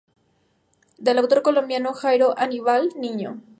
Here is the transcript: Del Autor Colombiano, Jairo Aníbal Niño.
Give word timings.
Del 0.97 1.19
Autor 1.19 1.43
Colombiano, 1.43 1.93
Jairo 1.93 2.33
Aníbal 2.35 2.89
Niño. 2.95 3.39